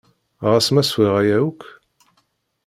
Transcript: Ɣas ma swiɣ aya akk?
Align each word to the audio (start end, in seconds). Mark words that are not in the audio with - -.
Ɣas 0.49 0.67
ma 0.73 0.83
swiɣ 0.83 1.13
aya 1.21 1.37
akk? 1.49 1.61